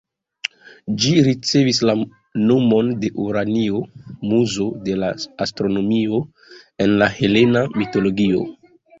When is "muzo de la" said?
4.31-5.11